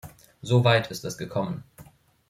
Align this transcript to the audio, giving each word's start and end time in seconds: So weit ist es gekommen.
So 0.41 0.57
weit 0.63 0.89
ist 0.89 1.05
es 1.05 1.15
gekommen. 1.19 1.63